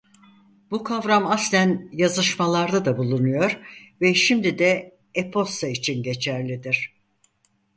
Bu 0.71 0.83
kavram 0.83 1.27
aslen 1.27 1.89
yazışmalarda 1.91 2.85
da 2.85 2.97
bulunuyor 2.97 3.59
ve 4.01 4.13
şimdi 4.15 4.59
de 4.59 4.97
e-posta 5.13 5.67
için 5.67 6.03
geçerlidir. 6.03 6.95